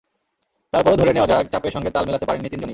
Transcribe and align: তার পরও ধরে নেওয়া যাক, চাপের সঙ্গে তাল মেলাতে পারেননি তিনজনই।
তার 0.73 0.81
পরও 0.85 0.97
ধরে 0.97 1.11
নেওয়া 1.13 1.27
যাক, 1.27 1.45
চাপের 1.51 1.71
সঙ্গে 1.71 1.89
তাল 1.91 2.03
মেলাতে 2.05 2.25
পারেননি 2.25 2.49
তিনজনই। 2.49 2.69